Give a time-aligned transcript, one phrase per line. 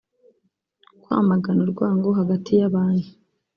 [1.01, 3.07] kwamagana urwango hagati y’abantu